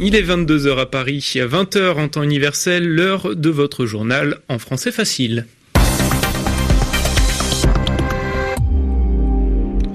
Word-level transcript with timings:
Il 0.00 0.14
est 0.14 0.22
22h 0.22 0.78
à 0.78 0.86
Paris, 0.86 1.18
20h 1.34 1.98
en 1.98 2.08
temps 2.08 2.22
universel, 2.22 2.86
l'heure 2.88 3.34
de 3.34 3.50
votre 3.50 3.84
journal 3.84 4.38
en 4.48 4.58
français 4.58 4.92
facile. 4.92 5.44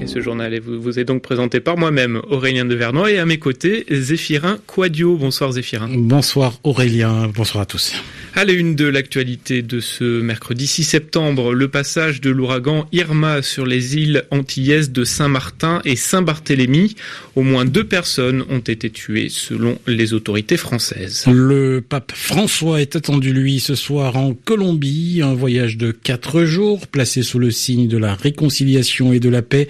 Et 0.02 0.06
ce 0.06 0.20
journal 0.20 0.60
vous, 0.60 1.00
est 1.00 1.06
donc 1.06 1.22
présenté 1.22 1.62
par 1.62 1.78
moi-même, 1.78 2.22
Aurélien 2.30 2.66
de 2.66 2.76
Vernois, 2.76 3.12
et 3.12 3.18
à 3.18 3.26
mes 3.26 3.40
côtés, 3.40 3.86
Zéphirin 3.90 4.60
Quadio. 4.68 5.16
Bonsoir 5.16 5.54
Zéphirin. 5.54 5.90
Bonsoir 5.92 6.60
Aurélien, 6.64 7.30
bonsoir 7.34 7.64
à 7.64 7.66
tous. 7.66 7.94
À 8.36 8.46
la 8.46 8.54
une 8.54 8.76
de 8.76 8.86
l'actualité 8.86 9.62
de 9.62 9.80
ce 9.80 10.20
mercredi 10.20 10.66
6 10.66 10.86
septembre, 10.86 11.54
le 11.54 11.68
passage 11.68 12.20
de 12.20 12.32
l'ouragan 12.32 12.88
Irma 12.92 13.44
sur 13.44 13.64
les 13.64 13.96
îles 13.96 14.24
antillaises 14.32 14.92
de 14.92 15.04
Saint-Martin 15.04 15.84
et 15.86 15.96
Saint-Barthélemy. 15.96 16.96
Au 17.36 17.44
moins 17.44 17.64
deux 17.64 17.84
personnes 17.84 18.44
ont 18.50 18.58
été 18.58 18.90
tuées 18.90 19.28
selon 19.30 19.78
les 19.86 20.16
autorités 20.16 20.58
françaises. 20.58 21.26
Le 21.28 21.84
pape 21.88 22.12
François 22.16 22.82
est 22.82 22.96
attendu, 22.96 23.34
lui, 23.34 23.60
ce 23.60 23.76
soir 23.76 24.18
en 24.18 24.34
Colombie. 24.34 25.22
Un 25.24 25.36
voyage 25.36 25.78
de 25.78 25.92
quatre 25.92 26.44
jours 26.44 26.88
placé 26.88 27.22
sous 27.22 27.38
le 27.38 27.52
signe 27.52 27.88
de 27.88 28.00
la 28.00 28.16
réconciliation 28.16 29.14
et 29.14 29.20
de 29.20 29.30
la 29.30 29.44
paix 29.44 29.68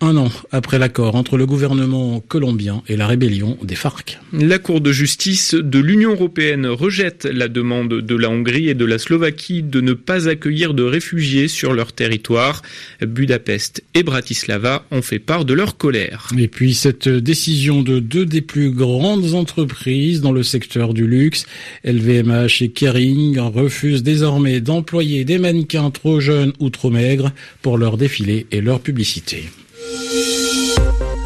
un 0.00 0.16
an 0.16 0.30
après 0.52 0.78
l'accord 0.78 1.16
entre 1.16 1.36
le 1.36 1.46
gouvernement 1.46 2.20
colombien 2.20 2.82
et 2.88 2.96
la 2.96 3.06
rébellion 3.06 3.58
des 3.62 3.74
FARC. 3.74 4.18
La 4.32 4.58
Cour 4.58 4.80
de 4.80 4.92
justice 4.92 5.54
de 5.54 5.78
l'Union 5.78 6.12
européenne 6.12 6.66
rejette 6.66 7.24
la 7.24 7.48
demande 7.48 8.05
de 8.06 8.16
la 8.16 8.30
Hongrie 8.30 8.68
et 8.68 8.74
de 8.74 8.84
la 8.84 8.98
Slovaquie 8.98 9.62
de 9.62 9.80
ne 9.80 9.92
pas 9.92 10.28
accueillir 10.28 10.72
de 10.72 10.82
réfugiés 10.82 11.48
sur 11.48 11.74
leur 11.74 11.92
territoire. 11.92 12.62
Budapest 13.02 13.84
et 13.94 14.02
Bratislava 14.02 14.84
ont 14.90 15.02
fait 15.02 15.18
part 15.18 15.44
de 15.44 15.52
leur 15.52 15.76
colère. 15.76 16.28
Et 16.38 16.48
puis 16.48 16.74
cette 16.74 17.08
décision 17.08 17.82
de 17.82 17.98
deux 17.98 18.24
des 18.24 18.40
plus 18.40 18.70
grandes 18.70 19.34
entreprises 19.34 20.20
dans 20.20 20.32
le 20.32 20.42
secteur 20.42 20.94
du 20.94 21.06
luxe, 21.06 21.46
LVMH 21.84 22.62
et 22.62 22.68
Kering, 22.70 23.38
refusent 23.38 24.02
désormais 24.02 24.60
d'employer 24.60 25.24
des 25.24 25.38
mannequins 25.38 25.90
trop 25.90 26.20
jeunes 26.20 26.52
ou 26.60 26.70
trop 26.70 26.90
maigres 26.90 27.32
pour 27.62 27.78
leur 27.78 27.96
défilé 27.96 28.46
et 28.52 28.60
leur 28.60 28.80
publicité. 28.80 29.44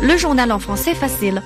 Le 0.02 0.16
journal 0.16 0.50
en 0.50 0.58
français 0.58 0.94
facile. 0.94 1.42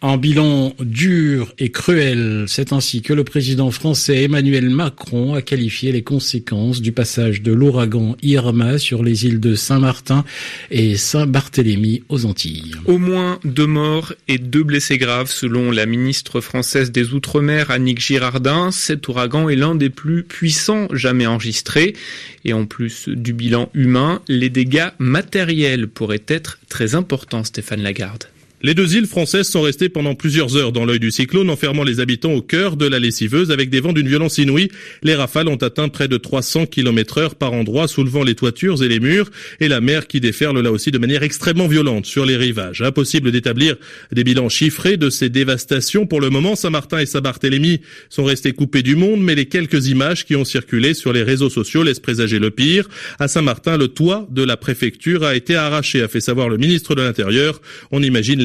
Un 0.00 0.16
bilan 0.16 0.76
dur 0.78 1.52
et 1.58 1.72
cruel, 1.72 2.44
c'est 2.46 2.72
ainsi 2.72 3.02
que 3.02 3.12
le 3.12 3.24
président 3.24 3.72
français 3.72 4.22
Emmanuel 4.22 4.70
Macron 4.70 5.34
a 5.34 5.42
qualifié 5.42 5.90
les 5.90 6.02
conséquences 6.02 6.80
du 6.80 6.92
passage 6.92 7.42
de 7.42 7.50
l'ouragan 7.50 8.16
Irma 8.22 8.78
sur 8.78 9.02
les 9.02 9.26
îles 9.26 9.40
de 9.40 9.56
Saint-Martin 9.56 10.24
et 10.70 10.96
Saint-Barthélemy 10.96 12.04
aux 12.10 12.26
Antilles. 12.26 12.76
Au 12.84 12.98
moins 12.98 13.40
deux 13.42 13.66
morts 13.66 14.12
et 14.28 14.38
deux 14.38 14.62
blessés 14.62 14.98
graves 14.98 15.32
selon 15.32 15.72
la 15.72 15.84
ministre 15.84 16.40
française 16.40 16.92
des 16.92 17.12
Outre-mer 17.12 17.72
Annick 17.72 17.98
Girardin. 17.98 18.70
Cet 18.70 19.08
ouragan 19.08 19.48
est 19.48 19.56
l'un 19.56 19.74
des 19.74 19.90
plus 19.90 20.22
puissants 20.22 20.86
jamais 20.92 21.26
enregistrés 21.26 21.96
et 22.44 22.52
en 22.52 22.66
plus 22.66 23.08
du 23.08 23.32
bilan 23.32 23.68
humain, 23.74 24.22
les 24.28 24.48
dégâts 24.48 24.90
matériels 25.00 25.88
pourraient 25.88 26.22
être 26.28 26.60
très 26.68 26.94
importants 26.94 27.42
Stéphane 27.42 27.82
Lagarde. 27.82 28.26
Les 28.60 28.74
deux 28.74 28.96
îles 28.96 29.06
françaises 29.06 29.46
sont 29.46 29.62
restées 29.62 29.88
pendant 29.88 30.16
plusieurs 30.16 30.56
heures 30.56 30.72
dans 30.72 30.84
l'œil 30.84 30.98
du 30.98 31.12
cyclone, 31.12 31.48
enfermant 31.48 31.84
les 31.84 32.00
habitants 32.00 32.32
au 32.32 32.42
cœur 32.42 32.76
de 32.76 32.86
la 32.86 32.98
lessiveuse 32.98 33.52
avec 33.52 33.70
des 33.70 33.78
vents 33.78 33.92
d'une 33.92 34.08
violence 34.08 34.38
inouïe. 34.38 34.68
Les 35.04 35.14
rafales 35.14 35.46
ont 35.46 35.54
atteint 35.56 35.88
près 35.88 36.08
de 36.08 36.16
300 36.16 36.66
km 36.66 37.18
heure 37.18 37.34
par 37.36 37.52
endroit, 37.52 37.86
soulevant 37.86 38.24
les 38.24 38.34
toitures 38.34 38.82
et 38.82 38.88
les 38.88 38.98
murs, 38.98 39.30
et 39.60 39.68
la 39.68 39.80
mer 39.80 40.08
qui 40.08 40.18
déferle 40.18 40.58
là 40.60 40.72
aussi 40.72 40.90
de 40.90 40.98
manière 40.98 41.22
extrêmement 41.22 41.68
violente 41.68 42.06
sur 42.06 42.26
les 42.26 42.36
rivages. 42.36 42.82
Impossible 42.82 43.30
d'établir 43.30 43.76
des 44.10 44.24
bilans 44.24 44.48
chiffrés 44.48 44.96
de 44.96 45.08
ces 45.08 45.28
dévastations. 45.28 46.08
Pour 46.08 46.20
le 46.20 46.28
moment, 46.28 46.56
Saint-Martin 46.56 46.98
et 46.98 47.06
Saint-Barthélemy 47.06 47.80
sont 48.10 48.24
restés 48.24 48.54
coupés 48.54 48.82
du 48.82 48.96
monde, 48.96 49.22
mais 49.22 49.36
les 49.36 49.46
quelques 49.46 49.86
images 49.86 50.24
qui 50.26 50.34
ont 50.34 50.44
circulé 50.44 50.94
sur 50.94 51.12
les 51.12 51.22
réseaux 51.22 51.50
sociaux 51.50 51.84
laissent 51.84 52.00
présager 52.00 52.40
le 52.40 52.50
pire. 52.50 52.88
À 53.20 53.28
Saint-Martin, 53.28 53.76
le 53.76 53.86
toit 53.86 54.26
de 54.32 54.42
la 54.42 54.56
préfecture 54.56 55.22
a 55.22 55.36
été 55.36 55.54
arraché, 55.54 56.02
a 56.02 56.08
fait 56.08 56.20
savoir 56.20 56.48
le 56.48 56.56
ministre 56.56 56.96
de 56.96 57.02
l'Intérieur. 57.02 57.60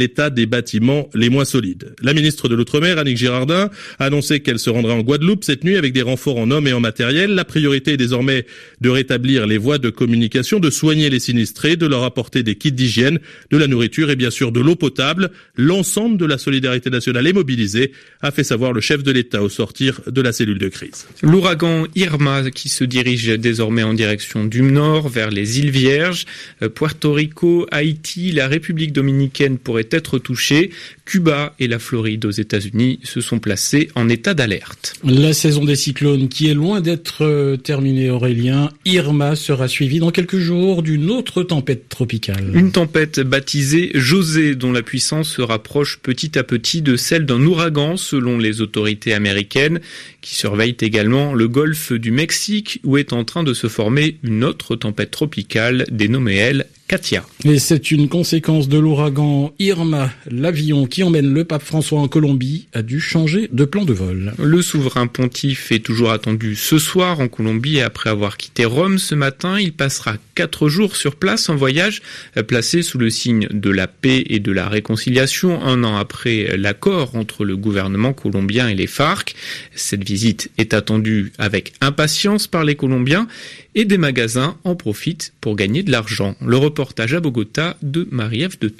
L'état 0.03 0.29
des 0.29 0.45
bâtiments 0.45 1.09
les 1.13 1.29
moins 1.29 1.45
solides. 1.45 1.95
La 2.01 2.13
ministre 2.13 2.49
de 2.49 2.55
l'Outre-mer, 2.55 2.97
Annick 2.97 3.15
Girardin, 3.15 3.69
a 3.99 4.05
annoncé 4.05 4.41
qu'elle 4.41 4.59
se 4.59 4.69
rendra 4.69 4.93
en 4.95 5.01
Guadeloupe 5.01 5.45
cette 5.45 5.63
nuit 5.63 5.77
avec 5.77 5.93
des 5.93 6.01
renforts 6.01 6.37
en 6.37 6.51
hommes 6.51 6.67
et 6.67 6.73
en 6.73 6.81
matériel. 6.81 7.35
La 7.35 7.45
priorité 7.45 7.93
est 7.93 7.97
désormais 7.97 8.45
de 8.81 8.89
rétablir 8.89 9.47
les 9.47 9.57
voies 9.57 9.77
de 9.77 9.89
communication, 9.89 10.59
de 10.59 10.69
soigner 10.69 11.09
les 11.09 11.21
sinistrés, 11.21 11.77
de 11.77 11.87
leur 11.87 12.03
apporter 12.03 12.43
des 12.43 12.55
kits 12.55 12.73
d'hygiène, 12.73 13.19
de 13.49 13.57
la 13.57 13.67
nourriture 13.67 14.09
et 14.09 14.17
bien 14.17 14.29
sûr 14.29 14.51
de 14.51 14.59
l'eau 14.59 14.75
potable. 14.75 15.31
L'ensemble 15.55 16.17
de 16.17 16.25
la 16.25 16.37
solidarité 16.37 16.89
nationale 16.89 17.25
est 17.25 17.33
mobilisé, 17.33 17.93
a 18.21 18.31
fait 18.31 18.43
savoir 18.43 18.73
le 18.73 18.81
chef 18.81 19.03
de 19.03 19.11
l'État 19.11 19.41
au 19.41 19.49
sortir 19.49 20.01
de 20.05 20.21
la 20.21 20.33
cellule 20.33 20.59
de 20.59 20.67
crise. 20.67 21.07
L'ouragan 21.21 21.85
Irma 21.95 22.51
qui 22.51 22.67
se 22.67 22.83
dirige 22.83 23.27
désormais 23.39 23.83
en 23.83 23.93
direction 23.93 24.43
du 24.43 24.63
nord 24.63 25.07
vers 25.07 25.31
les 25.31 25.59
îles 25.59 25.71
Vierges, 25.71 26.25
euh, 26.61 26.67
Puerto 26.67 27.13
Rico, 27.13 27.67
Haïti, 27.71 28.33
la 28.33 28.49
République 28.49 28.91
dominicaine 28.91 29.57
pourrait 29.57 29.87
être 29.93 30.19
touchés. 30.19 30.71
Cuba 31.05 31.53
et 31.59 31.67
la 31.67 31.79
Floride 31.79 32.25
aux 32.25 32.31
États-Unis 32.31 32.99
se 33.03 33.21
sont 33.21 33.39
placés 33.39 33.89
en 33.95 34.09
état 34.09 34.33
d'alerte. 34.33 34.95
La 35.03 35.33
saison 35.33 35.65
des 35.65 35.75
cyclones 35.75 36.29
qui 36.29 36.49
est 36.49 36.53
loin 36.53 36.81
d'être 36.81 37.23
euh, 37.23 37.57
terminée, 37.57 38.09
Aurélien, 38.09 38.71
Irma 38.85 39.35
sera 39.35 39.67
suivie 39.67 39.99
dans 39.99 40.11
quelques 40.11 40.37
jours 40.37 40.83
d'une 40.83 41.09
autre 41.09 41.43
tempête 41.43 41.89
tropicale. 41.89 42.51
Une 42.53 42.71
tempête 42.71 43.19
baptisée 43.19 43.91
José 43.93 44.55
dont 44.55 44.71
la 44.71 44.81
puissance 44.81 45.29
se 45.29 45.41
rapproche 45.41 45.99
petit 45.99 46.37
à 46.37 46.43
petit 46.43 46.81
de 46.81 46.95
celle 46.95 47.25
d'un 47.25 47.41
ouragan 47.41 47.97
selon 47.97 48.37
les 48.37 48.61
autorités 48.61 49.13
américaines 49.13 49.79
qui 50.21 50.35
surveillent 50.35 50.77
également 50.79 51.33
le 51.33 51.47
golfe 51.47 51.91
du 51.91 52.11
Mexique 52.11 52.79
où 52.83 52.97
est 52.97 53.13
en 53.13 53.23
train 53.23 53.43
de 53.43 53.53
se 53.53 53.67
former 53.67 54.17
une 54.23 54.43
autre 54.43 54.75
tempête 54.75 55.11
tropicale 55.11 55.85
dénommée 55.91 56.35
elle 56.35 56.67
Katia. 56.87 57.25
Et 57.45 57.59
c'est 57.59 57.91
une 57.91 58.09
conséquence 58.09 58.67
de 58.67 58.77
l'ouragan 58.77 59.53
Irma. 59.57 60.11
L'avion 60.29 60.85
qui 60.85 61.01
emmène 61.01 61.33
le 61.33 61.45
pape 61.45 61.63
François 61.63 61.99
en 61.99 62.07
Colombie 62.07 62.67
a 62.73 62.81
dû 62.81 62.99
changer 62.99 63.49
de 63.51 63.65
plan 63.65 63.85
de 63.85 63.93
vol. 63.93 64.33
Le 64.37 64.61
souverain 64.61 65.07
pontife 65.07 65.71
est 65.71 65.79
toujours 65.79 66.11
attendu 66.11 66.55
ce 66.55 66.77
soir 66.77 67.21
en 67.21 67.29
Colombie 67.29 67.77
et 67.77 67.81
après 67.81 68.09
avoir 68.09 68.37
quitté 68.37 68.65
Rome 68.65 68.99
ce 68.99 69.15
matin, 69.15 69.59
il 69.59 69.71
passera 69.71 70.17
quatre 70.35 70.67
jours 70.67 70.95
sur 70.97 71.15
place 71.15 71.49
en 71.49 71.55
voyage 71.55 72.01
placé 72.47 72.81
sous 72.81 72.97
le 72.97 73.09
signe 73.09 73.47
de 73.51 73.69
la 73.69 73.87
paix 73.87 74.23
et 74.27 74.39
de 74.39 74.51
la 74.51 74.67
réconciliation 74.67 75.63
un 75.63 75.83
an 75.83 75.95
après 75.95 76.57
l'accord 76.57 77.15
entre 77.15 77.45
le 77.45 77.55
gouvernement 77.55 78.13
colombien 78.13 78.67
et 78.67 78.75
les 78.75 78.87
FARC. 78.87 79.35
Cette 79.73 80.03
visite 80.03 80.51
est 80.57 80.73
attendue 80.73 81.31
avec 81.37 81.73
impatience 81.81 82.47
par 82.47 82.65
les 82.65 82.75
Colombiens 82.75 83.27
et 83.75 83.85
des 83.85 83.97
magasins 83.97 84.57
en 84.63 84.75
profitent 84.75 85.33
pour 85.41 85.55
gagner 85.55 85.83
de 85.83 85.91
l'argent. 85.91 86.35
Le 86.41 86.57
reportage 86.73 87.13
à 87.13 87.19
Bogota 87.19 87.77
de 87.83 88.07
Marie-Ève 88.09 88.57
de. 88.59 88.73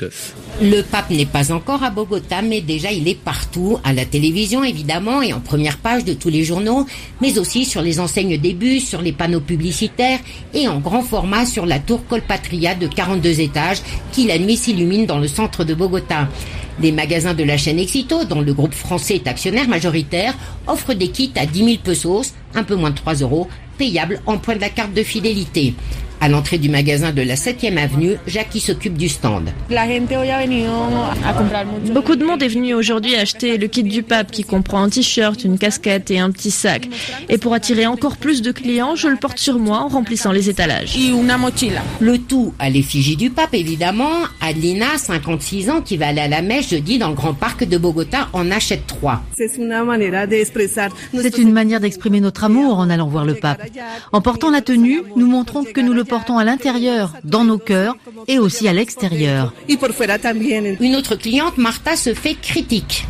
Le 0.62 0.82
pape 0.82 1.12
n'est 1.12 1.28
pas 1.28 1.52
encore 1.52 1.84
à 1.84 1.92
Bogota, 1.92 2.42
mais 2.42 2.60
déjà 2.60 2.92
il 2.92 3.08
est 3.08 3.20
partout, 3.20 3.78
à 3.84 3.94
la 3.94 4.04
télévision 4.04 4.64
évidemment 4.64 5.22
et 5.22 5.32
en 5.32 5.40
première 5.40 5.78
page 5.78 6.04
de 6.04 6.14
tous 6.14 6.30
les 6.30 6.44
journaux, 6.44 6.88
mais 7.22 7.38
aussi 7.38 7.66
sur 7.66 7.84
les 7.84 8.00
enseignes 8.00 8.40
des 8.40 8.54
bus, 8.54 8.88
sur 8.88 9.04
les 9.04 9.12
panneaux 9.12 9.42
publicitaires 9.42 10.20
et 10.56 10.68
en 10.68 10.80
grand 10.80 11.04
format 11.04 11.46
sur 11.46 11.68
la 11.68 11.78
tour 11.78 12.04
Colpatria 12.08 12.74
de 12.74 12.88
42 12.88 13.42
étages 13.42 13.84
qui 14.12 14.26
la 14.26 14.40
nuit 14.40 14.58
s'illumine 14.58 15.06
dans 15.06 15.20
le 15.20 15.28
centre 15.28 15.64
de 15.64 15.76
Bogota. 15.76 16.28
Les 16.82 16.92
magasins 16.92 17.36
de 17.36 17.44
la 17.44 17.58
chaîne 17.58 17.78
Exito, 17.78 18.26
dont 18.26 18.42
le 18.42 18.56
groupe 18.56 18.74
français 18.74 19.16
est 19.16 19.28
actionnaire 19.28 19.68
majoritaire, 19.68 20.34
offrent 20.66 20.96
des 20.96 21.10
kits 21.10 21.32
à 21.36 21.46
10 21.46 21.60
000 21.64 21.78
pesos, 21.84 22.34
un 22.56 22.64
peu 22.64 22.76
moins 22.76 22.90
de 22.90 22.96
3 22.96 23.14
euros, 23.22 23.48
payables 23.78 24.20
en 24.26 24.40
point 24.40 24.56
de 24.56 24.62
la 24.62 24.70
carte 24.70 24.96
de 24.96 25.04
fidélité. 25.04 25.76
À 26.24 26.30
l'entrée 26.30 26.58
du 26.58 26.70
magasin 26.70 27.12
de 27.12 27.22
la 27.22 27.36
7e 27.36 27.76
avenue, 27.76 28.16
Jackie 28.28 28.62
s'occupe 28.62 28.96
du 28.96 29.10
stand. 29.10 29.50
Beaucoup 31.94 32.16
de 32.16 32.24
monde 32.24 32.42
est 32.42 32.48
venu 32.48 32.74
aujourd'hui 32.74 33.18
acheter 33.18 33.58
le 33.58 33.68
kit 33.68 33.84
du 33.84 34.04
pape 34.04 34.32
qui 34.32 34.46
comprend 34.46 34.82
un 34.84 34.88
t-shirt, 34.88 35.44
une 35.44 35.58
casquette 35.58 36.12
et 36.12 36.20
un 36.20 36.32
petit 36.32 36.50
sac. 36.50 36.88
Et 37.28 37.38
pour 37.38 37.54
attirer 37.54 37.88
encore 37.88 38.16
plus 38.16 38.42
de 38.42 38.54
clients, 38.54 38.96
je 38.96 39.10
le 39.10 39.18
porte 39.18 39.38
sur 39.38 39.60
moi 39.60 39.80
en 39.80 39.90
remplissant 39.90 40.32
les 40.32 40.50
étalages. 40.50 40.98
Le 42.00 42.18
tout 42.18 42.54
à 42.58 42.70
l'effigie 42.70 43.18
du 43.18 43.30
pape 43.30 43.54
évidemment. 43.54 44.14
Adelina, 44.40 44.98
56 44.98 45.70
ans, 45.72 45.82
qui 45.82 45.98
va 45.98 46.08
aller 46.08 46.22
à 46.22 46.30
la 46.30 46.42
messe 46.42 46.70
jeudi 46.70 47.00
dans 47.00 47.10
le 47.10 47.16
grand 47.16 47.34
parc 47.34 47.66
de 47.66 47.78
Bogota, 47.78 48.30
en 48.32 48.50
achète 48.50 48.88
trois. 48.88 49.24
C'est 49.34 49.58
une 49.58 51.52
manière 51.52 51.82
d'exprimer 51.82 52.22
notre 52.22 52.46
amour 52.46 52.80
en 52.80 52.90
allant 52.90 53.10
voir 53.10 53.26
le 53.26 53.36
pape. 53.36 53.62
En 54.14 54.22
portant 54.22 54.52
la 54.52 54.62
tenue, 54.62 55.02
nous 55.18 55.28
montrons 55.28 55.66
que 55.66 55.82
nous 55.82 55.92
le 55.92 56.06
portons 56.14 56.38
à 56.38 56.44
l'intérieur, 56.44 57.12
dans 57.24 57.44
nos 57.44 57.58
cœurs 57.58 57.96
et 58.28 58.38
aussi 58.38 58.68
à 58.68 58.74
l'extérieur. 58.74 59.52
Une 59.68 60.96
autre 60.96 61.16
cliente, 61.16 61.58
Martha, 61.58 61.96
se 61.96 62.14
fait 62.14 62.36
critique. 62.36 63.08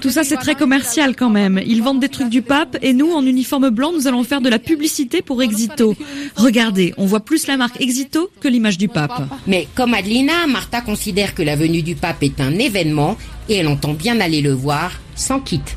Tout 0.00 0.10
ça 0.10 0.22
c'est 0.22 0.36
très 0.36 0.54
commercial 0.54 1.16
quand 1.16 1.28
même. 1.28 1.60
Ils 1.66 1.82
vendent 1.82 1.98
des 1.98 2.08
trucs 2.08 2.28
du 2.28 2.40
pape 2.40 2.76
et 2.82 2.92
nous, 2.92 3.10
en 3.10 3.26
uniforme 3.26 3.70
blanc, 3.70 3.90
nous 3.92 4.06
allons 4.06 4.22
faire 4.22 4.40
de 4.40 4.48
la 4.48 4.60
publicité 4.60 5.22
pour 5.22 5.42
Exito. 5.42 5.96
Regardez, 6.36 6.94
on 6.98 7.06
voit 7.06 7.24
plus 7.24 7.48
la 7.48 7.56
marque 7.56 7.80
Exito 7.80 8.30
que 8.38 8.46
l'image 8.46 8.78
du 8.78 8.86
pape. 8.86 9.20
Mais 9.48 9.66
comme 9.74 9.92
Adelina, 9.92 10.46
Martha 10.46 10.82
considère 10.82 11.34
que 11.34 11.42
la 11.42 11.56
venue 11.56 11.82
du 11.82 11.96
pape 11.96 12.22
est 12.22 12.40
un 12.40 12.52
événement 12.52 13.16
et 13.48 13.56
elle 13.56 13.66
entend 13.66 13.92
bien 13.92 14.20
aller 14.20 14.40
le 14.40 14.52
voir 14.52 14.92
sans 15.16 15.40
quitte. 15.40 15.76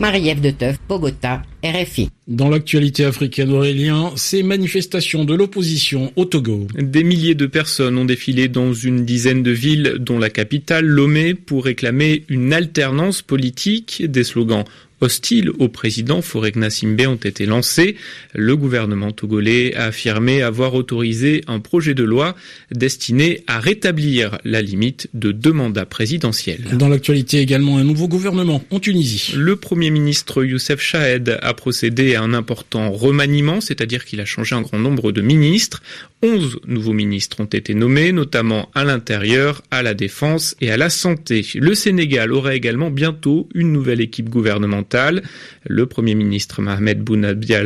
Marie-Ève 0.00 0.40
de 0.40 0.50
Teuf, 0.50 0.76
Bogota, 0.88 1.42
RFI. 1.64 2.10
Dans 2.28 2.48
l'actualité 2.48 3.04
africaine, 3.04 3.52
Aurélien, 3.52 4.12
ces 4.16 4.42
manifestations 4.42 5.24
de 5.24 5.34
l'opposition 5.34 6.12
au 6.16 6.24
Togo. 6.24 6.66
Des 6.74 7.04
milliers 7.04 7.34
de 7.34 7.46
personnes 7.46 7.98
ont 7.98 8.04
défilé 8.04 8.48
dans 8.48 8.72
une 8.72 9.04
dizaine 9.04 9.42
de 9.42 9.50
villes, 9.50 9.96
dont 9.98 10.18
la 10.18 10.30
capitale, 10.30 10.84
Lomé, 10.84 11.34
pour 11.34 11.64
réclamer 11.64 12.24
une 12.28 12.52
alternance 12.52 13.22
politique. 13.22 14.02
Des 14.06 14.24
slogans 14.24 14.64
hostiles 15.00 15.50
au 15.58 15.68
président 15.68 16.22
Fauré 16.22 16.52
Gnassingbé 16.52 17.06
ont 17.06 17.16
été 17.16 17.46
lancés. 17.46 17.96
Le 18.34 18.56
gouvernement 18.56 19.12
togolais 19.12 19.74
a 19.74 19.86
affirmé 19.86 20.42
avoir 20.42 20.74
autorisé 20.74 21.42
un 21.46 21.60
projet 21.60 21.94
de 21.94 22.02
loi 22.02 22.34
destiné 22.70 23.44
à 23.46 23.60
rétablir 23.60 24.38
la 24.44 24.62
limite 24.62 25.08
de 25.14 25.32
deux 25.32 25.52
mandats 25.52 25.86
présidentiels. 25.86 26.64
Dans 26.72 26.88
l'actualité 26.88 27.40
également, 27.40 27.78
un 27.78 27.84
nouveau 27.84 28.08
gouvernement 28.08 28.62
en 28.70 28.80
Tunisie. 28.80 29.34
Le 29.36 29.56
premier 29.56 29.90
ministre 29.90 30.44
Youssef 30.44 30.80
Chahed 30.80 31.38
a 31.46 31.54
procédé 31.54 32.16
à 32.16 32.22
un 32.22 32.34
important 32.34 32.90
remaniement, 32.90 33.60
c'est-à-dire 33.60 34.04
qu'il 34.04 34.20
a 34.20 34.24
changé 34.24 34.54
un 34.54 34.62
grand 34.62 34.78
nombre 34.78 35.12
de 35.12 35.22
ministres. 35.22 35.82
Onze 36.22 36.58
nouveaux 36.66 36.94
ministres 36.94 37.40
ont 37.40 37.44
été 37.44 37.74
nommés, 37.74 38.10
notamment 38.10 38.70
à 38.74 38.84
l'intérieur, 38.84 39.62
à 39.70 39.82
la 39.82 39.92
défense 39.92 40.56
et 40.62 40.70
à 40.70 40.78
la 40.78 40.88
santé. 40.88 41.46
Le 41.54 41.74
Sénégal 41.74 42.32
aurait 42.32 42.56
également 42.56 42.90
bientôt 42.90 43.48
une 43.54 43.70
nouvelle 43.70 44.00
équipe 44.00 44.30
gouvernementale 44.30 45.22
le 45.68 45.86
Premier 45.86 46.14
ministre 46.14 46.62
Mohamed 46.62 47.00
Boun 47.00 47.24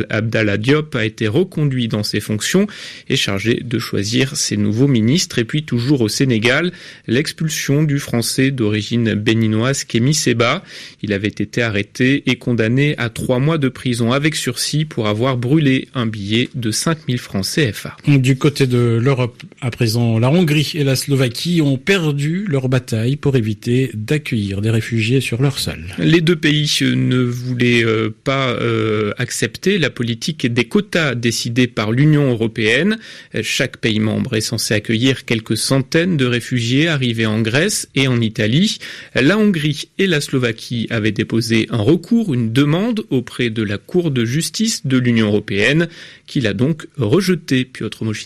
Abdallah 0.09 0.57
Diop 0.57 0.95
a 0.95 1.05
été 1.05 1.27
reconduit 1.27 1.87
dans 1.87 2.03
ses 2.03 2.19
fonctions 2.19 2.67
et 3.09 3.15
chargé 3.15 3.61
de 3.63 3.79
choisir 3.79 4.35
ses 4.35 4.57
nouveaux 4.57 4.87
ministres. 4.87 5.39
Et 5.39 5.45
puis 5.45 5.63
toujours 5.63 6.01
au 6.01 6.07
Sénégal, 6.07 6.71
l'expulsion 7.07 7.83
du 7.83 7.99
Français 7.99 8.51
d'origine 8.51 9.13
béninoise 9.13 9.83
Kémy 9.83 10.13
Seba. 10.13 10.63
Il 11.01 11.13
avait 11.13 11.27
été 11.27 11.61
arrêté 11.61 12.23
et 12.25 12.35
condamné 12.37 12.95
à 12.97 13.09
trois 13.09 13.39
mois 13.39 13.57
de 13.57 13.69
prison 13.69 14.11
avec 14.11 14.35
sursis 14.35 14.85
pour 14.85 15.07
avoir 15.07 15.37
brûlé 15.37 15.87
un 15.93 16.07
billet 16.07 16.49
de 16.55 16.71
5000 16.71 17.17
francs 17.17 17.45
CFA. 17.45 17.97
Côté 18.41 18.65
de 18.65 18.99
l'Europe, 18.99 19.43
à 19.61 19.69
présent, 19.69 20.17
la 20.17 20.31
Hongrie 20.31 20.71
et 20.73 20.83
la 20.83 20.95
Slovaquie 20.95 21.61
ont 21.61 21.77
perdu 21.77 22.45
leur 22.49 22.69
bataille 22.69 23.15
pour 23.15 23.35
éviter 23.35 23.91
d'accueillir 23.93 24.61
des 24.61 24.71
réfugiés 24.71 25.21
sur 25.21 25.43
leur 25.43 25.59
sol. 25.59 25.77
Les 25.99 26.21
deux 26.21 26.35
pays 26.35 26.67
ne 26.81 27.21
voulaient 27.21 27.85
euh, 27.85 28.09
pas 28.23 28.49
euh, 28.49 29.13
accepter 29.19 29.77
la 29.77 29.91
politique 29.91 30.51
des 30.51 30.63
quotas 30.63 31.13
décidés 31.13 31.67
par 31.67 31.91
l'Union 31.91 32.31
européenne. 32.31 32.97
Chaque 33.43 33.77
pays 33.77 33.99
membre 33.99 34.35
est 34.35 34.41
censé 34.41 34.73
accueillir 34.73 35.25
quelques 35.25 35.57
centaines 35.57 36.17
de 36.17 36.25
réfugiés 36.25 36.87
arrivés 36.87 37.27
en 37.27 37.41
Grèce 37.41 37.89
et 37.93 38.07
en 38.07 38.19
Italie. 38.21 38.79
La 39.13 39.37
Hongrie 39.37 39.89
et 39.99 40.07
la 40.07 40.19
Slovaquie 40.19 40.87
avaient 40.89 41.11
déposé 41.11 41.67
un 41.69 41.81
recours, 41.81 42.33
une 42.33 42.51
demande 42.51 43.03
auprès 43.11 43.51
de 43.51 43.61
la 43.61 43.77
Cour 43.77 44.09
de 44.09 44.25
justice 44.25 44.87
de 44.87 44.97
l'Union 44.97 45.27
européenne, 45.27 45.89
qui 46.25 46.41
l'a 46.41 46.53
donc 46.53 46.87
rejeté, 46.97 47.69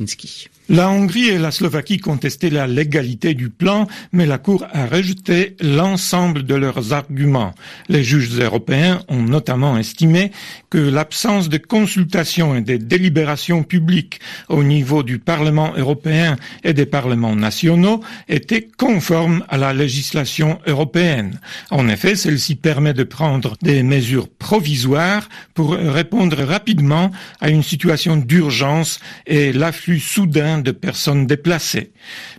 Moszynski. 0.06 0.50
La 0.68 0.90
Hongrie 0.90 1.28
et 1.28 1.38
la 1.38 1.52
Slovaquie 1.52 2.00
contestaient 2.00 2.50
la 2.50 2.66
légalité 2.66 3.36
du 3.36 3.52
plan, 3.52 3.88
mais 4.12 4.26
la 4.26 4.40
Cour 4.40 4.66
a 4.74 4.88
rejeté 4.88 5.56
l'ensemble 5.62 6.42
de 6.42 6.56
leurs 6.56 6.92
arguments. 6.92 7.54
Les 7.88 8.04
juges 8.04 8.40
européens 8.40 9.04
ont 9.08 9.22
notamment 9.22 9.78
estimé 9.78 10.32
que 10.72 10.80
l'absence 10.80 11.50
de 11.50 11.58
consultation 11.58 12.56
et 12.56 12.62
de 12.62 12.78
délibérations 12.78 13.62
publiques 13.62 14.20
au 14.50 14.64
niveau 14.64 15.04
du 15.04 15.20
Parlement 15.20 15.72
européen 15.78 16.36
et 16.64 16.74
des 16.74 16.88
parlements 16.88 17.36
nationaux 17.36 18.02
était 18.28 18.68
conforme 18.76 19.46
à 19.50 19.58
la 19.58 19.72
législation 19.72 20.58
européenne. 20.66 21.40
En 21.70 21.88
effet, 21.88 22.16
celle-ci 22.16 22.56
permet 22.56 22.96
de 22.96 23.04
prendre 23.04 23.56
des 23.62 23.84
mesures 23.84 24.30
provisoires 24.30 25.30
pour 25.54 25.74
répondre 25.74 26.44
rapidement 26.44 27.12
à 27.40 27.52
une 27.52 27.64
situation 27.64 28.18
d'urgence 28.18 29.00
et 29.28 29.54
l'afflux 29.54 30.00
soudain 30.00 30.55
de 30.57 30.72
personnes 30.72 31.28
déplacées. 31.28 31.92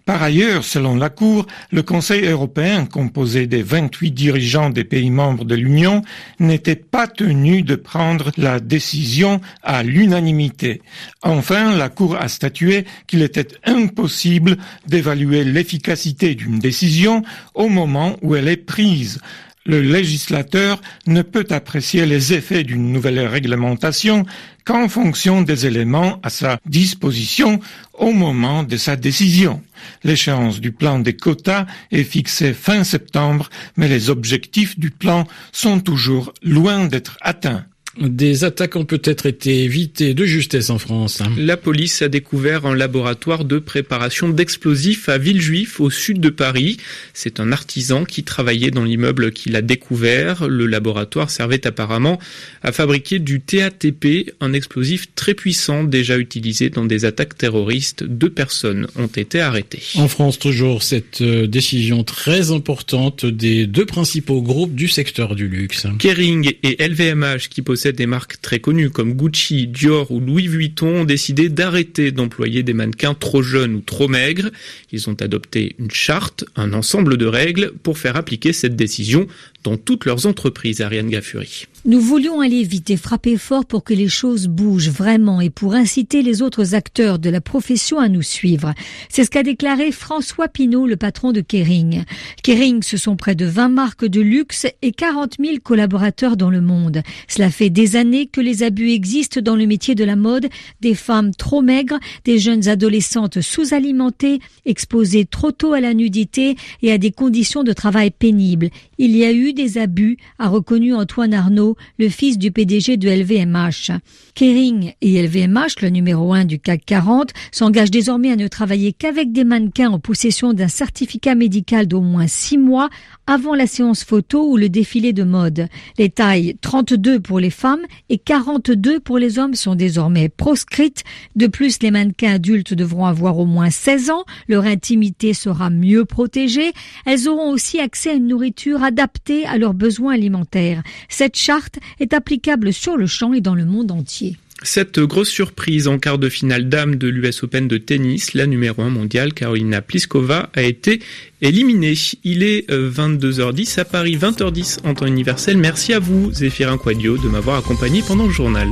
Par 0.04 0.22
ailleurs, 0.22 0.64
selon 0.64 0.96
la 0.96 1.10
Cour, 1.10 1.46
le 1.70 1.82
Conseil 1.82 2.26
européen, 2.26 2.86
composé 2.86 3.46
des 3.46 3.62
28 3.62 4.10
dirigeants 4.10 4.70
des 4.70 4.84
pays 4.84 5.10
membres 5.10 5.44
de 5.44 5.54
l'Union, 5.54 6.02
n'était 6.38 6.76
pas 6.76 7.06
tenu 7.06 7.62
de 7.62 7.74
prendre 7.74 8.30
la 8.36 8.60
décision 8.60 9.40
à 9.62 9.82
l'unanimité. 9.82 10.82
Enfin, 11.22 11.76
la 11.76 11.88
Cour 11.88 12.16
a 12.16 12.28
statué 12.28 12.84
qu'il 13.06 13.22
était 13.22 13.48
impossible 13.64 14.56
d'évaluer 14.86 15.44
l'efficacité 15.44 16.34
d'une 16.34 16.58
décision 16.58 17.22
au 17.54 17.69
moment 17.69 18.16
où 18.22 18.34
elle 18.34 18.48
est 18.48 18.56
prise 18.56 19.20
le 19.66 19.82
législateur 19.82 20.80
ne 21.06 21.22
peut 21.22 21.46
apprécier 21.50 22.06
les 22.06 22.32
effets 22.32 22.64
d'une 22.64 22.92
nouvelle 22.92 23.20
réglementation 23.20 24.24
qu'en 24.64 24.88
fonction 24.88 25.42
des 25.42 25.66
éléments 25.66 26.18
à 26.22 26.30
sa 26.30 26.58
disposition 26.66 27.60
au 27.94 28.12
moment 28.12 28.62
de 28.62 28.76
sa 28.76 28.96
décision. 28.96 29.62
L'échéance 30.04 30.60
du 30.60 30.72
plan 30.72 30.98
des 30.98 31.16
quotas 31.16 31.66
est 31.92 32.04
fixée 32.04 32.54
fin 32.54 32.84
septembre, 32.84 33.48
mais 33.76 33.88
les 33.88 34.10
objectifs 34.10 34.78
du 34.78 34.90
plan 34.90 35.26
sont 35.52 35.80
toujours 35.80 36.32
loin 36.42 36.86
d'être 36.86 37.19
atteints. 37.20 37.66
Des 37.98 38.44
attaques 38.44 38.76
ont 38.76 38.84
peut-être 38.84 39.26
été 39.26 39.64
évitées 39.64 40.12
de 40.12 40.26
justesse 40.26 40.69
en 40.70 40.78
France. 40.78 41.22
La 41.38 41.56
police 41.56 42.02
a 42.02 42.08
découvert 42.08 42.66
un 42.66 42.75
laboratoire 42.75 43.44
de 43.44 43.58
préparation 43.58 44.28
d'explosifs 44.28 45.08
à 45.08 45.16
Villejuif, 45.16 45.81
au 45.81 45.88
sud 45.88 46.20
de 46.20 46.28
Paris. 46.28 46.76
C'est 47.14 47.40
un 47.40 47.52
artisan 47.52 48.04
qui 48.04 48.22
travaillait 48.22 48.70
dans 48.70 48.84
l'immeuble 48.84 49.32
qui 49.32 49.48
l'a 49.48 49.62
découvert. 49.62 50.46
Le 50.46 50.66
laboratoire 50.66 51.31
servait 51.31 51.66
apparemment 51.66 52.19
à 52.62 52.72
fabriquer 52.72 53.19
du 53.19 53.40
TATP, 53.40 54.34
un 54.40 54.52
explosif 54.52 55.14
très 55.14 55.34
puissant 55.34 55.84
déjà 55.84 56.19
utilisé 56.19 56.69
dans 56.69 56.84
des 56.84 57.06
attaques 57.06 57.38
terroristes. 57.38 58.04
Deux 58.04 58.31
personnes 58.31 58.88
ont 58.96 59.06
été 59.06 59.40
arrêtées. 59.40 59.82
En 59.94 60.08
France, 60.08 60.38
toujours 60.38 60.82
cette 60.82 61.22
euh, 61.22 61.46
décision 61.46 62.04
très 62.04 62.50
importante 62.50 63.25
des 63.25 63.66
deux 63.66 63.87
principaux 63.87 64.43
groupes 64.43 64.75
du 64.75 64.88
secteur 64.88 65.34
du 65.34 65.48
luxe. 65.48 65.87
Kering 65.98 66.52
et 66.62 66.87
LVMH 66.87 67.48
qui 67.48 67.62
possèdent 67.62 67.85
des 67.92 68.06
marques 68.06 68.40
très 68.40 68.60
connues 68.60 68.90
comme 68.90 69.14
Gucci, 69.14 69.66
Dior 69.66 70.10
ou 70.10 70.20
Louis 70.20 70.48
Vuitton 70.48 71.00
ont 71.00 71.04
décidé 71.04 71.48
d'arrêter 71.48 72.12
d'employer 72.12 72.62
des 72.62 72.72
mannequins 72.72 73.14
trop 73.14 73.43
jeunes 73.43 73.74
ou 73.74 73.81
trop 73.81 74.08
maigres. 74.08 74.50
Ils 74.93 75.08
ont 75.08 75.16
adopté 75.20 75.76
une 75.78 75.90
charte, 75.90 76.44
un 76.56 76.72
ensemble 76.72 77.16
de 77.16 77.26
règles 77.26 77.72
pour 77.82 77.98
faire 77.98 78.16
appliquer 78.16 78.52
cette 78.52 78.76
décision 78.76 79.26
dans 79.64 79.76
toutes 79.76 80.05
leurs 80.05 80.26
entreprises, 80.26 80.81
Ariane 80.81 81.10
Gaffuri. 81.10 81.66
Nous 81.88 82.00
voulions 82.00 82.40
aller 82.40 82.64
vite 82.64 82.90
et 82.90 82.96
frapper 82.96 83.36
fort 83.36 83.64
pour 83.64 83.84
que 83.84 83.94
les 83.94 84.08
choses 84.08 84.48
bougent 84.48 84.90
vraiment 84.90 85.40
et 85.40 85.50
pour 85.50 85.74
inciter 85.74 86.22
les 86.22 86.43
autres 86.43 86.74
acteurs 86.74 87.20
de 87.20 87.31
la 87.31 87.40
profession 87.40 88.00
à 88.00 88.08
nous 88.08 88.22
suivre. 88.22 88.74
C'est 89.08 89.22
ce 89.22 89.31
qu'a 89.31 89.44
déclaré 89.44 89.93
François 89.93 90.48
Pinault, 90.48 90.88
le 90.88 90.96
patron 90.96 91.31
de 91.31 91.40
Kering. 91.40 92.02
Kering, 92.43 92.82
ce 92.82 92.96
sont 92.96 93.14
près 93.14 93.36
de 93.36 93.46
20 93.46 93.69
marques 93.69 94.05
de 94.05 94.20
luxe 94.20 94.66
et 94.82 94.90
40 94.90 95.34
000 95.38 95.58
collaborateurs 95.62 96.36
dans 96.36 96.50
le 96.50 96.60
monde. 96.60 97.02
Cela 97.28 97.52
fait 97.52 97.70
des 97.70 97.94
années 97.94 98.26
que 98.26 98.40
les 98.40 98.64
abus 98.64 98.90
existent 98.90 99.40
dans 99.40 99.55
le 99.55 99.69
métier 99.69 99.94
de 99.94 100.02
la 100.02 100.16
mode, 100.16 100.48
des 100.81 100.96
femmes 100.96 101.36
trop 101.36 101.62
maigres, 101.62 102.00
des 102.24 102.40
jeunes 102.40 102.66
adolescentes 102.66 103.40
sous-alimentées, 103.40 104.40
exposées 104.64 105.24
trop 105.24 105.52
tôt 105.52 105.72
à 105.72 105.81
la 105.81 105.94
nudité 105.94 106.56
et 106.82 106.90
à 106.90 106.98
des 106.98 107.12
conditions 107.12 107.62
de 107.62 107.72
travail 107.72 108.10
pénibles. 108.10 108.70
Il 108.98 109.15
y 109.15 109.24
a 109.24 109.32
eu 109.32 109.53
des 109.53 109.76
abus, 109.76 110.17
a 110.38 110.48
reconnu 110.48 110.94
Antoine 110.94 111.34
Arnaud, 111.34 111.76
le 111.98 112.08
fils 112.08 112.38
du 112.38 112.50
PDG 112.50 112.96
de 112.96 113.10
LVMH. 113.10 113.93
Kering 114.34 114.94
et 115.03 115.22
LVMH, 115.22 115.82
le 115.82 115.91
numéro 115.91 116.32
un 116.32 116.46
du 116.46 116.58
CAC 116.58 116.84
40, 116.86 117.32
s'engagent 117.53 117.91
désormais 117.91 118.32
à 118.32 118.36
ne 118.36 118.48
travailler 118.48 118.94
qu'avec 118.94 119.32
des 119.32 119.44
mannequins 119.44 119.91
en 119.91 119.98
possession 119.98 120.55
d'un 120.55 120.69
certificat 120.69 121.34
médical 121.34 121.86
d'au 121.86 122.00
moins 122.00 122.26
six 122.26 122.56
mois 122.56 122.88
avant 123.26 123.55
la 123.55 123.67
séance 123.67 124.05
photo 124.05 124.50
ou 124.50 124.56
le 124.56 124.69
défilé 124.69 125.12
de 125.12 125.24
mode. 125.24 125.69
Les 125.98 126.08
tailles 126.08 126.56
32 126.60 127.20
pour 127.20 127.41
les 127.41 127.50
femmes 127.50 127.84
et 128.08 128.19
42 128.19 129.00
pour 129.00 129.19
les 129.19 129.38
hommes 129.38 129.55
sont 129.55 129.74
désormais 129.74 130.29
proscrites. 130.29 131.05
De 131.34 131.46
plus, 131.48 131.82
les 131.82 131.91
mannequins 131.91 132.34
adultes 132.34 132.72
devront 132.72 133.06
avoir 133.06 133.38
au 133.38 133.46
moins 133.46 133.70
16 133.70 134.10
ans, 134.10 134.24
leur 134.48 134.65
intimité 134.65 135.34
sera 135.34 135.69
mieux 135.69 136.05
protégée, 136.05 136.72
elles 137.05 137.29
auront 137.29 137.50
aussi 137.50 137.79
accès 137.81 138.10
à 138.10 138.15
une 138.15 138.29
nourriture 138.29 138.85
adaptée 138.86 139.44
à 139.44 139.58
leurs 139.58 139.74
besoins 139.74 140.14
alimentaires. 140.14 140.82
Cette 141.08 141.36
charte 141.36 141.78
est 142.00 142.14
applicable 142.14 142.72
sur 142.72 142.96
le 142.96 143.06
champ 143.06 143.32
et 143.32 143.40
dans 143.40 143.55
le 143.55 143.66
monde 143.66 143.90
entier. 143.90 144.36
Cette 144.62 144.98
grosse 145.00 145.28
surprise 145.28 145.86
en 145.86 145.98
quart 145.98 146.19
de 146.19 146.31
finale 146.31 146.70
dame 146.70 146.96
de 146.96 147.08
l'US 147.08 147.43
Open 147.43 147.69
de 147.69 147.76
tennis, 147.76 148.32
la 148.32 148.46
numéro 148.46 148.81
1 148.81 148.88
mondiale 148.88 149.34
Carolina 149.34 149.82
Pliskova 149.82 150.48
a 150.55 150.62
été 150.62 151.00
éliminée. 151.43 151.94
Il 152.24 152.43
est 152.43 152.69
22h10 152.70 153.78
euh, 153.78 153.82
à 153.82 153.84
Paris, 153.84 154.16
20h10 154.16 154.78
en 154.84 154.94
temps 154.94 155.06
universel. 155.06 155.58
Merci 155.58 155.93
à 155.93 155.98
vous, 155.98 156.32
Zéphirin 156.32 156.78
Quadio, 156.78 157.19
de 157.19 157.28
m'avoir 157.28 157.58
accompagné 157.58 158.02
pendant 158.06 158.26
le 158.26 158.32
journal. 158.32 158.69